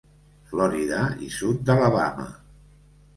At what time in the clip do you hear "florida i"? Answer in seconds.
0.53-1.29